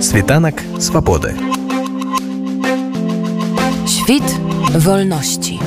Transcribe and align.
Світанак 0.00 0.62
свабоды. 0.78 1.34
Świt 3.86 4.24
wolności. 4.74 5.60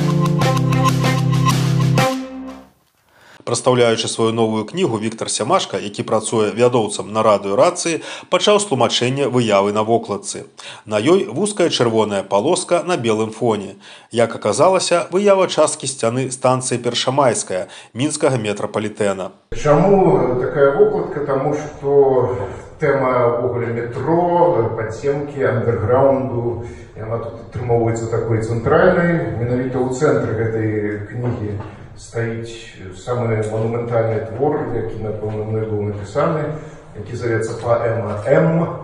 Прадстаўляючы 3.48 4.08
сваю 4.08 4.32
новую 4.32 4.64
кнігу 4.64 4.98
Віктор 4.98 5.30
Сямашка, 5.30 5.78
які 5.78 6.02
працуе 6.02 6.52
вядоўцам 6.52 7.12
на 7.12 7.22
радыёрацыі, 7.24 8.04
пачаў 8.28 8.60
з 8.60 8.68
тлумачэння 8.68 9.32
выявы 9.32 9.72
на 9.72 9.80
вокладцы. 9.88 10.44
На 10.84 11.00
ёй 11.00 11.24
вузкая 11.24 11.70
чырвоная 11.70 12.22
палоска 12.22 12.84
на 12.84 12.98
белым 13.00 13.30
фоне. 13.30 13.80
Як 14.12 14.36
аказалася, 14.36 15.08
выява 15.10 15.48
часткі 15.48 15.88
сцяны 15.88 16.28
станцыі 16.30 16.76
першамайская 16.76 17.72
мінскага 17.94 18.36
метрапалітэна. 18.36 19.32
Чаму 19.56 20.36
такая 20.44 20.76
вокладка, 20.76 21.24
таму 21.24 21.56
што 21.56 22.36
тэма 22.80 23.12
ўвогуле 23.38 23.74
метро, 23.74 24.72
падземкі, 24.78 25.44
андерграунду, 25.44 26.64
яна 26.96 27.18
тут 27.22 27.34
атрымоўваецца 27.48 28.10
такой 28.10 28.42
цэнтральнай, 28.42 29.38
менавіта 29.38 29.78
ў 29.78 29.94
цэнтры 29.94 30.32
гэтай 30.38 30.68
кнігі 31.12 31.58
стаіць 31.98 32.54
самы 32.94 33.42
манументальны 33.50 34.24
твор, 34.32 34.62
які 34.74 35.02
напэўна 35.02 35.44
мной 35.50 35.64
быў 35.66 35.80
напісаны, 35.90 36.54
які 36.94 37.16
завецца 37.16 37.58
паэма 37.62 38.78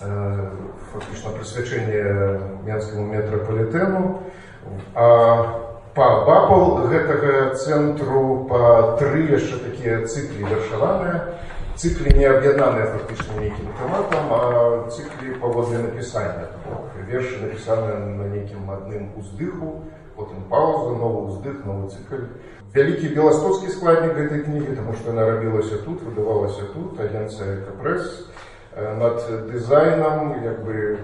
М, 0.00 0.72
фактычна 0.92 1.30
прысвячэнне 1.36 2.62
менскаму 2.64 3.04
метрапалітэну. 3.12 4.22
А 4.94 5.06
па 5.94 6.06
бапал 6.24 6.88
гэтага 6.88 7.52
цэнтру 7.54 8.46
па 8.48 8.96
тры 8.96 9.28
яшчэ 9.28 9.60
такія 9.60 10.06
цыклі 10.06 10.48
вершаваныя. 10.48 11.36
Цыклі 11.80 12.12
не 12.12 12.26
аб'яднаныя 12.28 12.90
фактычна 12.92 13.40
нейкім 13.40 13.70
тэматам, 13.78 14.26
а 14.36 14.40
цыклі 14.92 15.38
паводле 15.40 15.78
напісання. 15.80 16.50
Вершы 17.08 17.40
напісаны 17.40 17.94
на 18.20 18.26
нейкім 18.28 18.68
адным 18.68 19.06
уздыху, 19.16 19.88
потым 20.12 20.44
пауза, 20.50 20.98
новы 21.00 21.32
ўздых, 21.32 21.64
новы 21.64 21.88
цыкль 21.88 22.28
вялікі 22.74 23.14
беластоцкі 23.16 23.72
складнік 23.72 24.12
гэтай 24.12 24.44
кнігі, 24.44 24.76
таму 24.76 24.92
што 24.92 25.10
яна 25.10 25.24
рабілася 25.24 25.80
тут, 25.86 26.02
выдавалася 26.04 26.68
тут, 26.74 27.00
агенцыя 27.00 27.64
Капрэс 27.64 28.28
над 28.76 29.24
дызайнам 29.48 30.36
як 30.44 30.60
бы 30.68 30.98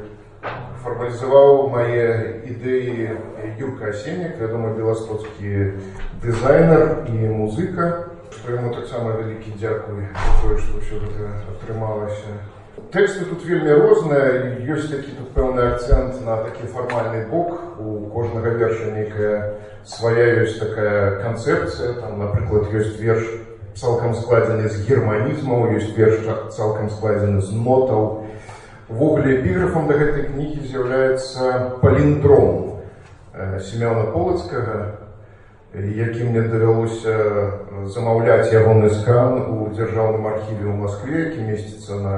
фармалізаваў 0.84 1.70
мае 1.72 2.44
ідэі 2.52 3.16
Юрка 3.58 3.96
Асеннік, 3.96 4.36
вядома 4.38 4.76
беластоцкі 4.76 5.80
дызайнер 6.20 7.08
і 7.08 7.32
музыка, 7.32 8.12
што 8.46 8.54
яму 8.54 8.70
таксама 8.70 9.18
вялікі 9.18 9.58
дзякуй 9.58 10.06
тое, 10.14 10.56
што 10.62 10.78
ўсё 10.78 11.02
гэта 11.02 11.34
атрымалася. 11.50 12.38
Тэксты 12.94 13.24
тут 13.26 13.42
вельмі 13.42 13.74
розныя, 13.74 14.62
ёсць 14.70 14.86
такі 14.86 15.18
тут 15.18 15.32
пэўны 15.34 15.64
акцэнт 15.74 16.22
на 16.22 16.36
такі 16.46 16.70
фармальны 16.70 17.26
бок. 17.26 17.58
У 17.82 18.06
кожнага 18.14 18.54
верша 18.54 18.92
нейкая 18.94 19.58
свая 19.82 20.46
ёсць 20.46 20.60
такая 20.62 21.18
канцэпцыя. 21.26 21.98
Там, 21.98 22.22
напрыклад, 22.22 22.70
ёсць 22.70 22.94
верш 23.02 23.26
цалкам 23.74 24.14
складзены 24.14 24.70
з 24.70 24.78
германізмаў, 24.86 25.74
ёсць 25.74 25.90
верш 25.98 26.22
цалкам 26.54 26.86
складзены 26.94 27.42
з 27.42 27.50
нотаў. 27.50 28.30
Увогуле 28.86 29.42
эпіграфам 29.42 29.90
да 29.90 29.98
гэтай 29.98 30.30
кнігі 30.30 30.70
з'яўляецца 30.70 31.82
паліндром 31.82 32.78
Семёна 33.58 34.06
Полацкага, 34.14 35.05
які 35.76 36.24
мне 36.24 36.42
давялося 36.48 37.52
замаўляць 37.84 38.52
ягоны 38.52 38.88
скан 38.90 39.44
у 39.52 39.68
дзяржаўным 39.76 40.24
архіве 40.24 40.64
ў 40.64 40.76
Маскве, 40.80 41.16
які 41.28 41.40
месціцца 41.44 42.00
на 42.00 42.16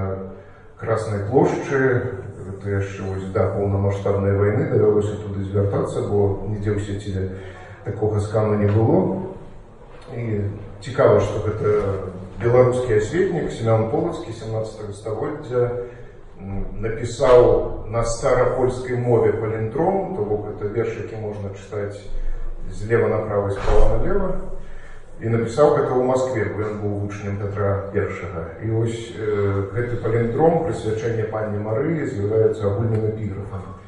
Красной 0.79 1.27
плошчы 1.27 2.23
гэта 2.59 2.71
яшчэ 2.71 3.03
вось 3.03 3.27
да 3.35 3.51
поўнамасштабнай 3.51 4.37
вайны 4.39 4.71
давялося 4.71 5.17
туды 5.23 5.45
звяртацца, 5.45 6.07
бо 6.07 6.47
нідзе 6.49 6.75
ў 6.75 6.81
сеціве 6.81 7.35
такога 7.85 8.21
скану 8.21 8.55
не 8.63 8.71
было. 8.71 9.27
І 10.15 10.49
цікава, 10.81 11.21
што 11.21 11.43
гэта 11.45 11.69
беларускі 12.41 12.95
асветнік 12.95 13.51
Семён 13.53 13.91
Полацкі 13.91 14.33
17 14.33 14.95
стагоддзя 14.95 15.91
напісаў 16.79 17.91
на 17.91 18.05
старапольскай 18.05 18.97
мове 18.97 19.33
паліндром, 19.33 20.15
то 20.17 20.23
бок 20.23 20.47
гэта 20.47 20.71
верш, 20.71 20.95
які 21.03 21.19
можна 21.19 21.51
чытаць 21.59 21.99
злева 22.73 23.09
направа 23.09 23.49
і 23.49 23.57
справа 23.57 23.99
налева 23.99 24.31
і 25.21 25.35
напісаў 25.35 25.75
гэта 25.75 25.91
ў 25.99 26.03
Маскве, 26.07 26.45
бо 26.55 26.63
ён 26.63 26.75
быў 26.79 26.93
вучнем 27.03 27.43
Петра 27.43 27.91
першага. 27.91 28.55
І 28.63 28.71
вось 28.71 29.11
э, 29.19 29.67
гэты 29.75 29.99
паліндром 29.99 30.63
прысвячэнне 30.69 31.27
пані 31.33 31.59
Мары 31.59 32.07
з'яўляецца 32.07 32.71
агульным 32.71 33.11
эпіграфам 33.11 33.79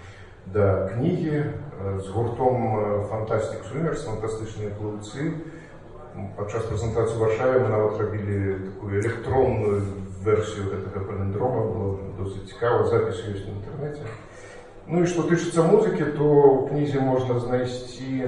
да 0.52 0.90
кнігі 0.94 1.38
э, 1.38 2.00
з 2.02 2.08
гуртом 2.10 3.06
фантастик 3.08 3.62
сумерс 3.70 4.04
фантастычныя 4.04 4.74
плыўцы. 4.74 5.38
Падчас 6.36 6.66
прэзентацыі 6.66 7.22
варшаве 7.22 7.62
мы 7.62 7.68
нават 7.70 8.00
рабілі 8.02 8.74
такую 8.74 9.00
электронную 9.00 9.82
версію 10.26 10.74
гэтага 10.74 11.06
паліндрома 11.06 11.62
было 11.70 11.90
досыць 12.18 12.50
цікава 12.50 12.90
запіс 12.90 13.22
ёсць 13.30 13.46
в 13.46 13.54
інтэрнэце. 13.54 14.02
Ну 14.90 15.02
і 15.02 15.06
што 15.06 15.22
тычыцца 15.22 15.62
музыкі, 15.62 16.18
то 16.18 16.26
ў 16.26 16.68
кнізе 16.68 16.98
можна 16.98 17.38
знайсці 17.38 18.26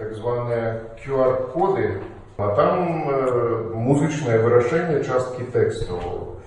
так 0.00 0.14
званыя 0.14 0.96
QR-коды, 1.04 2.00
а 2.38 2.54
там 2.56 3.04
э, 3.06 3.70
музычнае 3.74 4.40
вырашэнне 4.40 5.04
часткі 5.04 5.44
тэкстаў. 5.52 6.40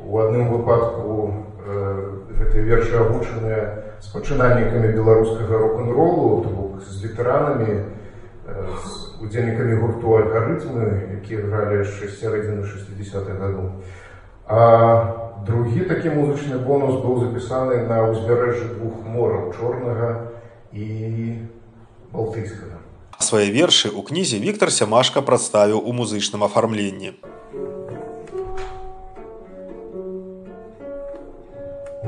У 0.00 0.18
адным 0.24 0.48
выпадку 0.48 1.34
э, 1.68 2.12
гэтыя 2.32 2.62
вершы 2.64 2.96
агучаныя 2.96 3.92
з 4.00 4.08
пачынальнікамі 4.08 4.88
беларускага 4.96 5.58
рок-н-ролу, 5.58 6.44
то 6.44 6.48
бок 6.48 6.80
з 6.80 7.04
ветэранамі, 7.04 7.76
э, 7.76 8.64
з 8.72 9.20
удзельнікамі 9.20 9.76
гурту 9.84 10.16
альгарытмы, 10.24 11.20
якія 11.20 11.44
гралі 11.44 11.84
яшчэ 11.84 12.08
сярэдзіны 12.08 12.64
60-х 12.64 13.36
гадоў. 13.36 13.84
А 14.48 15.44
другі 15.44 15.84
такі 15.92 16.08
музычны 16.16 16.56
бонус 16.56 17.04
быў 17.04 17.20
запісаны 17.20 17.84
на 17.84 18.00
ўзбярэжжы 18.08 18.80
двух 18.80 19.04
мораў 19.04 19.52
чорнага 19.52 20.32
і 20.72 21.44
балтыйскага. 22.16 22.80
Свае 23.19 23.51
вершы 23.51 23.89
ў 23.91 24.01
кнізе 24.07 24.39
Віктор 24.39 24.71
Сямашка 24.71 25.21
прадставіў 25.21 25.83
у 25.83 25.91
музычным 25.93 26.45
афармленні. 26.47 27.11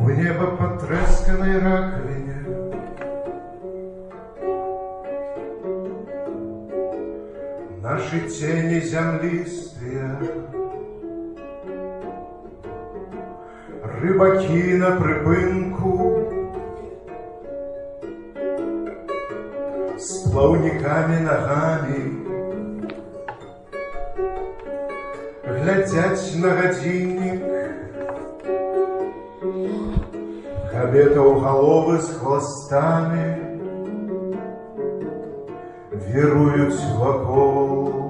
У 0.02 0.08
неба 0.08 0.48
патрэсканай 0.62 1.60
ракавіне 1.60 2.40
Нашы 7.84 8.24
цені 8.32 8.80
зямлістыя 8.80 10.16
Рыбакі 14.02 14.64
на 14.80 14.96
прыпынку 14.98 16.15
С 19.99 20.29
плаўнікамі 20.29 21.19
нагамі. 21.25 22.01
Глядзяць 25.45 26.37
на 26.37 26.53
гадзіннік. 26.59 27.41
Кабета 30.69 31.21
ў 31.25 31.33
галовы 31.41 31.97
з 32.05 32.09
хвастамі. 32.21 33.27
Віруюць 36.13 36.85
вакол 37.01 38.06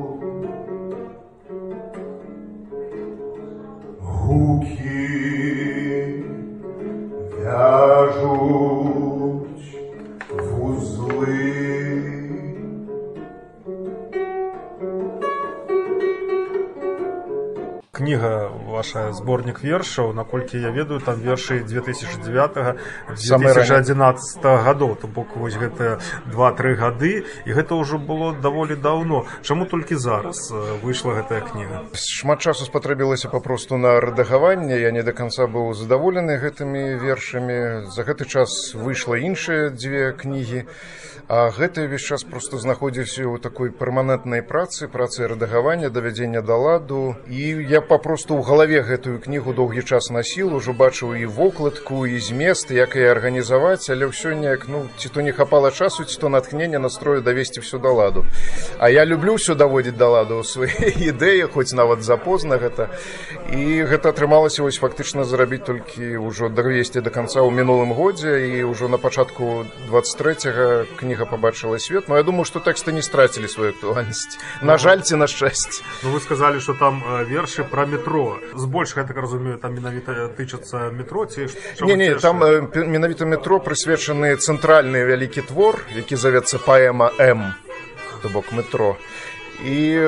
кніга 17.96 18.52
ваша 18.68 19.12
зборнік 19.16 19.64
вершаў. 19.64 20.12
Наколькі 20.12 20.60
я 20.60 20.68
ведаю 20.68 21.00
там 21.00 21.16
вершы 21.24 21.64
2009 21.64 22.76
Самы 23.16 23.48
2011 23.56 24.44
гадоў 24.44 24.96
то 25.00 25.08
бок 25.08 25.36
вось 25.36 25.56
гэта 25.56 25.96
два-тры 26.28 26.76
гады. 26.76 27.24
І 27.48 27.50
гэта 27.56 27.80
ўжо 27.80 27.96
было 27.96 28.36
даволі 28.36 28.76
даўно. 28.76 29.24
Чаму 29.40 29.64
толькі 29.64 29.96
зараз 29.96 30.52
выйшла 30.84 31.16
гэтая 31.16 31.40
кніга? 31.40 31.88
Шмат 31.96 32.44
часу 32.44 32.68
спатрэбілася 32.68 33.32
папросту 33.32 33.80
на 33.80 33.96
рэдагаванне. 34.04 34.76
Я 34.76 34.92
не 34.92 35.00
да 35.00 35.16
канца 35.16 35.48
быў 35.48 35.72
задаволены 35.72 36.36
гэтымі 36.36 37.00
вершамі. 37.00 37.88
За 37.88 38.04
гэты 38.04 38.28
час 38.28 38.76
выйшла 38.76 39.16
іншыя 39.16 39.72
дзве 39.72 40.12
кнігі. 40.12 40.68
А 41.26 41.50
гэты 41.50 41.90
ўвесь 41.90 42.06
час 42.06 42.22
просто 42.22 42.54
знаходзіўся 42.62 43.26
ў 43.26 43.42
такой 43.42 43.74
перманентнай 43.74 44.46
працы 44.46 44.86
працы 44.86 45.26
рэдагавання 45.26 45.90
давядзення 45.90 46.38
да 46.42 46.54
ладу. 46.54 47.16
І 47.26 47.66
я 47.66 47.80
папросту 47.86 48.34
ў 48.34 48.42
галаве 48.42 48.82
гэтую 48.82 49.22
кнігу 49.22 49.54
доўгі 49.54 49.82
час 49.86 50.10
насіл 50.10 50.54
ужо 50.58 50.74
бачыў 50.74 51.14
і 51.14 51.26
вокладку 51.30 52.06
і 52.06 52.18
змест 52.18 52.70
як 52.74 52.98
і 52.98 53.06
арганізаваць 53.14 53.86
але 53.94 54.10
ўсё 54.10 54.34
неяк 54.34 54.66
ну 54.66 54.90
ці 54.98 55.08
то 55.14 55.22
не 55.22 55.30
хапала 55.30 55.70
часу 55.70 56.04
ці 56.04 56.18
то 56.18 56.28
натхнення 56.28 56.78
настрою 56.82 57.22
давесці 57.22 57.60
всю 57.60 57.80
да 57.80 57.90
ладу. 57.90 58.24
А 58.78 58.90
я 58.90 59.04
люблю 59.04 59.38
ўсё 59.38 59.54
даводзіць 59.54 59.96
да 59.96 60.08
ладу 60.08 60.42
свае 60.52 60.90
ідэі 60.98 61.46
хоць 61.54 61.72
нават 61.72 62.02
запозна 62.02 62.58
гэта. 62.58 62.90
І 63.54 63.86
гэта 63.86 64.10
атрымалася 64.10 64.66
вось 64.66 64.82
фактычна 64.82 65.24
зрабіць 65.24 65.62
толькі 65.66 66.18
ўжо 66.18 66.48
давесці 66.48 67.00
до 67.00 67.10
конца 67.14 67.40
ў 67.42 67.50
мінулым 67.54 67.94
годзе 67.94 68.58
і 68.58 68.66
ўжо 68.66 68.88
на 68.88 68.98
пачатку 68.98 69.66
23 69.86 70.98
кніга 70.98 71.26
побачыла 71.26 71.78
свет. 71.78 72.08
Но 72.08 72.16
я 72.16 72.22
думаю 72.22 72.44
что 72.44 72.58
тэксты 72.58 72.90
не 72.90 73.02
страцілі 73.02 73.48
сваю 73.48 73.70
актуальнасць. 73.70 74.38
На 74.62 74.78
жаль 74.78 75.06
ці 75.06 75.16
на 75.16 75.26
шчасце. 75.30 75.82
Ну 76.02 76.10
вы 76.10 76.20
сказалі 76.20 76.58
што 76.60 76.74
там 76.74 77.02
э, 77.04 77.24
вершы 77.24 77.64
пра 77.76 77.84
метро. 77.86 78.38
Збольш 78.54 78.96
я 78.96 79.04
так 79.04 79.16
разумею 79.20 79.58
там 79.60 79.74
менавіта 79.76 80.32
тычацца 80.32 80.88
метро 80.96 81.26
ці 81.28 81.44
не 81.84 81.96
не 81.96 82.14
там 82.14 82.40
э, 82.42 82.64
менавіта 82.72 83.28
метро 83.28 83.60
прысвечаны 83.60 84.32
цэнтральны 84.40 85.04
вялікі 85.04 85.44
твор 85.44 85.84
які 85.92 86.16
завецца 86.16 86.56
паэма 86.56 87.12
м 87.20 87.52
то 88.22 88.32
бок 88.32 88.48
метро 88.56 88.96
і 89.64 90.00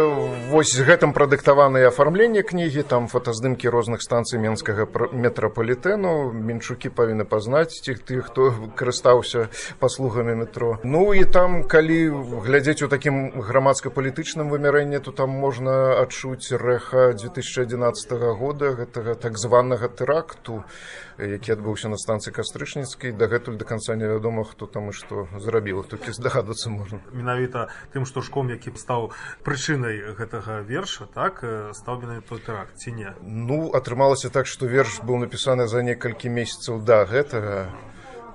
вось 0.50 0.72
з 0.74 0.84
гэтым 0.84 1.12
прадыктаванае 1.16 1.88
афармленне 1.88 2.42
кнігі 2.42 2.82
там 2.82 3.08
фотаздымкі 3.08 3.68
розных 3.72 4.02
станцый 4.02 4.38
менскага 4.42 4.86
метрапалітэну. 5.12 6.32
Менчукі 6.32 6.92
павінны 6.92 7.24
пазнаць 7.24 7.80
тых 7.80 8.04
тых 8.04 8.28
хто 8.28 8.52
карыстаўся 8.76 9.48
паслугамі 9.78 10.34
метро. 10.44 10.78
Ну 10.84 11.14
і 11.14 11.24
там 11.24 11.64
калі 11.64 11.98
глядзець 12.44 12.82
у 12.82 12.88
такім 12.88 13.40
грамадска-палітычным 13.40 14.52
вымярэнні 14.52 15.00
то 15.00 15.12
там 15.12 15.30
можна 15.30 16.00
адчуць 16.02 16.52
рэха 16.52 17.12
2011 17.16 18.12
года 18.36 18.74
гэтага 18.76 19.14
так 19.14 19.38
званага 19.38 19.88
тэракту 19.88 20.64
які 21.18 21.58
адбыўся 21.58 21.90
на 21.90 21.98
станцыі 21.98 22.32
кастрычніцкай. 22.32 23.12
Дагэтуль 23.12 23.58
до 23.58 23.64
конца 23.64 23.96
невядома 23.98 24.44
хто 24.44 24.66
там 24.66 24.90
і 24.90 24.92
што 24.94 25.26
зрабіў. 25.38 25.82
Толькі 25.82 26.14
здагадвацца 26.14 26.70
можна. 26.70 27.02
Менавіта 27.12 27.68
тым 27.90 28.06
штуршком 28.06 28.50
які 28.50 28.70
б 28.70 28.78
стаў 28.78 29.10
прычынай 29.44 30.14
гэтага 30.18 30.62
верша 30.66 31.06
так 31.14 31.42
э, 31.42 31.72
стаў 31.74 32.02
менавіта 32.02 32.28
той 32.28 32.40
тэракт 32.46 32.76
ці 32.78 32.92
не? 32.92 33.12
Ну, 33.22 33.70
атрымалася 33.74 34.30
так, 34.30 34.46
што 34.46 34.66
верш 34.66 35.00
быў 35.02 35.22
напісаны 35.24 35.68
за 35.68 35.82
некалькі 35.82 36.28
месяцаў 36.28 36.82
да 36.82 37.04
гэтага 37.04 37.68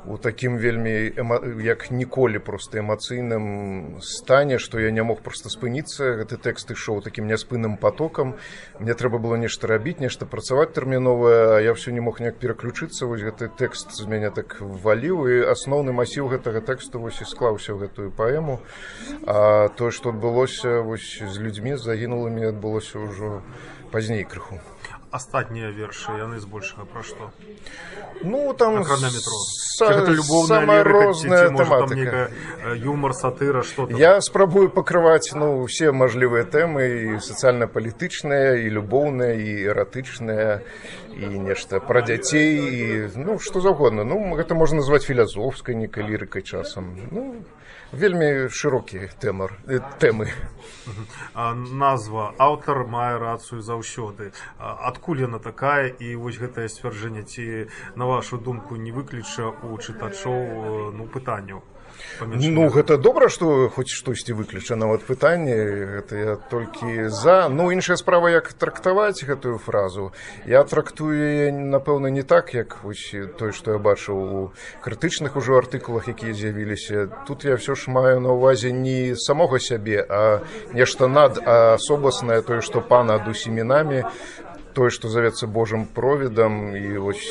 у 0.06 0.18
такім 0.18 0.58
вельмі 0.58 1.14
эма... 1.16 1.40
як 1.64 1.92
ніколі 1.92 2.40
проста 2.40 2.80
эмацыйным 2.80 4.00
стане, 4.02 4.60
што 4.60 4.80
я 4.80 4.92
не 4.92 5.04
мог 5.04 5.22
проста 5.22 5.50
спыніцца. 5.50 6.20
Гэты 6.20 6.38
тэкст 6.38 6.72
ішоў 6.72 7.02
такім 7.02 7.28
няспынным 7.28 7.78
потокам. 7.78 8.36
Мне 8.80 8.94
трэба 8.94 9.18
было 9.18 9.36
нешта 9.36 9.68
рабіць, 9.68 10.00
нешта 10.00 10.26
працаваць 10.26 10.74
тэрміновае, 10.74 11.58
а 11.58 11.62
я 11.62 11.74
ўсё 11.74 11.92
не 11.92 12.02
мог 12.02 12.20
неяк 12.20 12.38
пераключыцца. 12.38 13.06
Вось 13.06 13.24
гэты 13.24 13.48
тэкст 13.48 13.96
з 13.96 14.06
мяне 14.08 14.32
так 14.32 14.60
валіў 14.60 15.28
і 15.28 15.36
асноўны 15.54 15.96
масіў 15.96 16.28
гэтага 16.34 16.62
тэксту 16.62 17.00
вось 17.00 17.22
і 17.22 17.30
склаўся 17.30 17.74
ў 17.74 17.88
гэтую 17.88 18.10
паэму. 18.12 18.60
А 19.28 19.70
тое, 19.78 19.92
што 19.92 20.12
адбылося 20.12 20.82
вось 20.82 21.22
з 21.22 21.36
людзьмі 21.40 21.78
загінулымі 21.78 22.52
адбылося 22.52 23.00
ўжо 23.00 23.42
пазней 23.92 24.24
крыху. 24.24 24.60
Астатнія 25.13 25.69
вершы 25.69 26.12
яны 26.18 26.39
збольшага 26.42 26.86
пра 26.89 27.04
што 27.06 27.30
Ну 28.24 28.54
там 28.54 28.77
метро. 29.13 29.38
любоўная 30.10 30.65
тэматыка. 31.57 31.95
нейкая 31.95 32.27
э, 32.65 32.77
юмор 32.77 33.13
сатыра 33.13 33.62
там 33.63 33.95
Я 33.98 34.21
спрабую 34.21 34.69
пакрываць 34.69 35.33
ну 35.36 35.62
усе 35.63 35.92
мажлівыя 35.92 36.44
тэмы 36.45 36.83
і 36.88 37.19
сацыяльна-палітычныя 37.21 38.57
і 38.65 38.69
любоўныя 38.69 39.33
і 39.38 39.50
эратычныя 39.74 40.62
і 41.13 41.25
нешта 41.39 41.80
пра 41.80 42.01
дзяцей 42.01 42.57
і 42.57 43.10
ну 43.15 43.38
што 43.39 43.62
заўгодна 43.62 44.04
ну 44.04 44.18
гэта 44.36 44.56
можна 44.57 44.81
назваць 44.81 45.06
філазофскай 45.06 45.75
нейкай 45.75 46.04
лірыкай 46.10 46.42
часам 46.42 46.89
ну 47.12 47.44
вельмі 47.94 48.50
шырокі 48.50 49.10
тэмар 49.21 49.54
э, 49.69 49.77
тэмы 50.01 50.30
А, 51.33 51.54
назва 51.54 52.33
аўтар 52.38 52.83
мае 52.86 53.18
рацыю 53.18 53.62
заўсёды 53.62 54.33
А, 54.60 54.89
адкуль 55.04 55.20
яна 55.20 55.40
такая 55.44 55.92
і 56.00 56.16
вось 56.16 56.40
гэтае 56.40 56.72
сцвярджэнне 56.72 57.28
ці 57.28 57.68
на 58.00 58.08
вашу 58.08 58.40
думку 58.40 58.80
не 58.80 58.96
выкліча 58.96 59.52
у 59.52 59.76
чытачоў 59.76 60.96
ну 60.96 61.12
пытанняў 61.12 61.60
Ну 62.20 62.70
гэта 62.70 62.98
добра 62.98 63.28
што 63.30 63.70
хоць 63.74 63.90
штосьці 63.90 64.34
выключана 64.38 64.90
от 64.94 65.04
пытанне 65.06 65.56
гэта 65.98 66.16
я 66.18 66.36
толькі 66.36 67.10
за. 67.10 67.50
Ну 67.50 67.72
іншая 67.72 67.98
справа 67.98 68.30
як 68.30 68.54
трактаваць 68.54 69.24
гэтую 69.24 69.58
фразу. 69.58 70.12
Я 70.46 70.64
трактую 70.64 71.54
напэўна 71.54 72.08
не 72.08 72.24
так 72.24 72.54
як 72.54 72.84
вось 72.84 73.14
той 73.38 73.52
што 73.52 73.78
я 73.78 73.80
бачыў 73.80 74.18
у 74.18 74.42
крытычных 74.82 75.36
ужо 75.38 75.58
артыкулах 75.58 76.08
якія 76.08 76.34
з'явіліся. 76.34 77.08
Тут 77.28 77.46
я 77.46 77.56
все 77.56 77.76
ж 77.76 77.90
маю 77.90 78.20
на 78.20 78.34
увазе 78.34 78.72
не 78.72 79.16
самога 79.16 79.60
сябе 79.60 80.06
а 80.10 80.42
нешта 80.74 81.08
над 81.08 81.42
асобаснае 81.46 82.42
тое 82.42 82.62
што 82.62 82.82
пана 82.82 83.22
ад 83.22 83.28
усімінамі 83.28 84.06
тое 84.78 84.90
што 84.96 85.10
завецца 85.14 85.48
божым 85.48 85.86
провідам 85.86 86.75
і 86.75 86.98
вось 86.98 87.28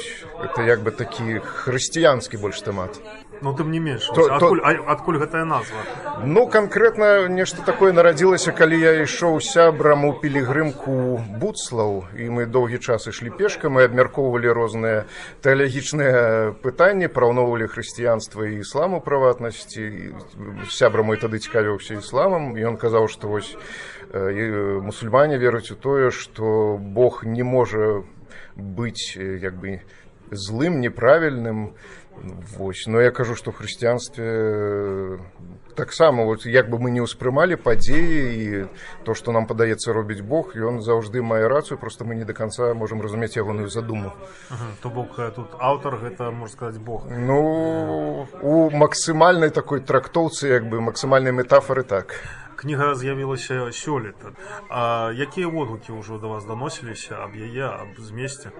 это 0.46 0.62
як 0.68 0.82
бы 0.86 0.90
такі 0.90 1.42
хрысціянскі 1.42 2.40
больш 2.42 2.62
тэмат 2.62 2.98
Ну 3.42 3.54
тым 3.54 3.70
не 3.70 3.80
менш 3.80 4.06
То- 4.06 4.14
то- 4.14 4.34
адкуль, 4.34 4.60
адкуль 4.62 5.18
гэтая 5.18 5.44
назва? 5.44 5.78
Ну 6.24 6.46
канкрэтна 6.46 7.26
нешта 7.28 7.62
такое 7.66 7.92
нарадзілася, 7.92 8.52
калі 8.52 8.78
я 8.78 9.02
ішоў 9.02 9.40
сябрам 9.42 10.04
у 10.04 10.12
пілігрымку 10.14 11.18
буцлаў 11.42 12.06
і 12.14 12.30
мы 12.30 12.46
доўгі 12.46 12.78
час 12.78 13.10
ішлі 13.10 13.34
пешка, 13.34 13.68
мы 13.68 13.82
абмяркоўвалі 13.90 14.46
розныя 14.54 15.04
тэалагічныя 15.42 16.54
пытанні, 16.62 17.10
параўноўвалі 17.10 17.66
хрысціянства 17.66 18.46
і 18.46 18.62
ісламу 18.62 19.00
прыватнасці. 19.02 20.14
сябра 20.70 21.02
мой 21.02 21.16
тады 21.16 21.38
цікавіўся 21.38 21.98
ісламам. 21.98 22.56
І 22.56 22.62
ён 22.62 22.76
казаў, 22.76 23.08
што 23.08 23.28
вось 23.28 23.56
э, 24.12 24.30
і 24.30 24.42
мусульмане 24.86 25.38
веруць 25.38 25.70
у 25.70 25.74
тое, 25.74 26.10
што 26.10 26.78
Бог 26.78 27.24
не 27.24 27.42
можа 27.42 28.02
быць 28.56 29.16
э, 29.16 29.38
як 29.42 29.58
бы 29.58 29.80
злым 30.30 30.80
неправільным 30.80 31.74
Вось. 32.56 32.86
Но 32.86 33.00
я 33.00 33.10
кажу 33.10 33.34
што 33.34 33.52
хрысціянстве 33.52 34.24
э, 34.24 35.18
таксама 35.74 36.24
вот 36.24 36.46
як 36.46 36.70
бы 36.70 36.78
мы 36.78 36.90
не 36.90 37.00
ўспрымалі 37.00 37.56
падзеі 37.56 38.20
і 38.36 38.46
то 39.04 39.14
што 39.14 39.32
нам 39.32 39.46
падаецца 39.46 39.92
робіць 39.92 40.22
Бог 40.22 40.52
ён 40.54 40.82
заўжды 40.84 41.22
мае 41.22 41.48
рацыю 41.48 41.78
просто 41.78 42.04
мы 42.04 42.14
не 42.14 42.24
до 42.24 42.34
конца 42.34 42.74
можем 42.74 43.00
разумець 43.00 43.36
ягоную 43.36 43.68
задуму. 43.68 44.12
То 44.82 44.90
бок 44.90 45.18
э, 45.18 45.32
тут 45.34 45.56
аўтар 45.58 45.96
гэта 45.96 46.30
можна 46.30 46.52
сказаць 46.52 46.78
Бог. 46.78 47.08
Ну 47.08 48.28
у 48.42 48.70
максімальнай 48.70 49.50
такой 49.50 49.80
трактоўцы 49.80 50.48
як 50.48 50.68
бы 50.68 50.80
максімальнай 50.80 51.32
метафоры 51.32 51.82
так 51.82 52.14
кніга 52.62 52.94
з'явілася 52.94 53.74
сёлета. 53.74 54.32
А 54.70 55.10
якія 55.10 55.50
водгукі 55.50 55.98
ўжо 55.98 56.22
да 56.22 56.30
вас 56.30 56.46
даносіліся 56.46 57.18
аб 57.18 57.34
яе 57.34 57.66
аб 57.66 57.98
змесце? 57.98 58.54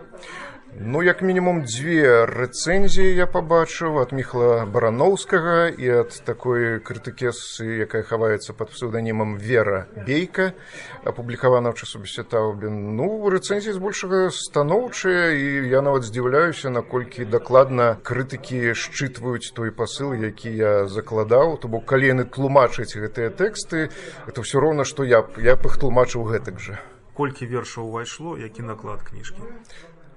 Ну, 0.80 1.02
як 1.02 1.20
мінімум 1.22 1.68
дзве 1.68 2.24
рэцэнзіі 2.24 3.12
я 3.12 3.28
пабачыў 3.28 4.00
ад 4.00 4.16
міхла 4.16 4.64
бараноўскага 4.64 5.68
і 5.68 6.08
ад 6.08 6.16
такой 6.24 6.80
крытыкесы, 6.80 7.84
якая 7.84 8.00
хаваецца 8.00 8.56
пад 8.56 8.72
псеўданімам 8.72 9.36
вера 9.36 9.84
бейка 10.08 10.56
апублікавана 11.04 11.76
ў 11.76 11.76
часопісе 11.76 12.24
таўбін 12.24 12.96
ну 12.96 13.20
рэцэнзіі 13.28 13.76
збольшага 13.76 14.32
станоўчыя 14.32 15.36
і 15.36 15.68
я 15.68 15.84
нават 15.84 16.08
здзіўляюся 16.08 16.72
наколькі 16.72 17.28
дакладна 17.28 18.00
крытыкі 18.00 18.72
счытваюць 18.72 19.52
той 19.52 19.76
пасыл 19.76 20.16
які 20.16 20.56
я 20.56 20.88
закладаў. 20.88 21.60
То 21.60 21.68
бок 21.68 21.84
калі 21.84 22.16
яны 22.16 22.24
тлумачаць 22.24 22.96
гэтыя 22.96 23.28
тэксты 23.28 23.91
это 24.26 24.44
ўсё 24.44 24.62
роўна 24.62 24.84
што 24.88 25.04
я 25.04 25.24
я 25.38 25.56
б 25.56 25.70
іх 25.70 25.78
тлумачыў 25.82 26.24
гэтак 26.28 26.60
жа 26.60 26.78
колькі 27.14 27.46
вершаў 27.46 27.88
увайшло 27.92 28.38
які 28.38 28.62
наклад 28.62 29.02
кніжкі? 29.04 29.42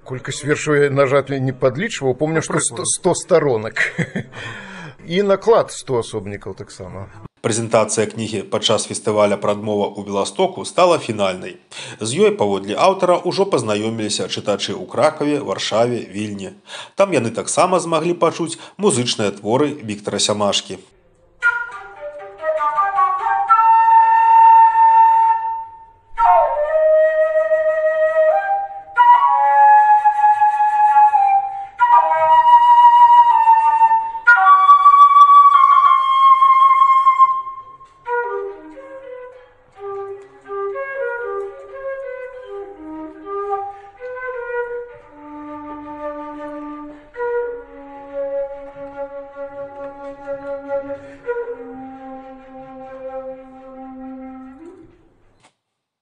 Колькасць 0.06 0.44
вершаў 0.46 0.74
я 0.80 0.90
на 0.90 1.06
жаль 1.10 1.38
не 1.42 1.52
падлічваў 1.52 2.14
помню 2.14 2.42
што 2.42 2.60
100, 2.60 2.84
100 2.84 3.14
сторонак 3.26 3.82
і 5.06 5.22
наклад 5.22 5.72
100 5.72 5.98
асобнікаў 6.02 6.54
таксама. 6.54 7.06
Прэзентацыя 7.46 8.06
кнігі 8.10 8.42
падчас 8.50 8.88
фестываля 8.90 9.36
прадмова 9.38 9.86
ў 9.92 10.02
Беластоку 10.08 10.64
стала 10.66 10.98
фінальнай. 10.98 11.60
З 12.00 12.26
ёй 12.26 12.32
паводле 12.34 12.74
аўтара 12.74 13.20
ўжо 13.22 13.46
пазнаёміліся 13.52 14.26
чытачы 14.26 14.74
ў 14.74 14.82
кракаве, 14.90 15.38
варшаве, 15.38 16.00
вільні. 16.10 16.56
Там 16.98 17.14
яны 17.14 17.30
таксама 17.30 17.78
змаглі 17.78 18.18
пачуць 18.18 18.58
музычныя 18.82 19.30
творы 19.30 19.70
Віктара 19.78 20.18
Сямашкі. 20.18 20.82